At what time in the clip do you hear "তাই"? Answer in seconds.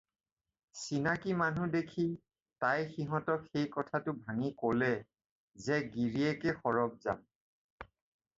2.61-2.79